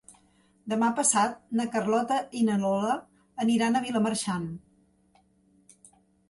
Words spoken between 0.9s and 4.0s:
passat na Carlota i na Lola aniran a